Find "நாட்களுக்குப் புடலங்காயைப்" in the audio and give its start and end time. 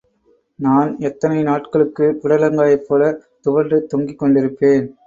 1.43-2.87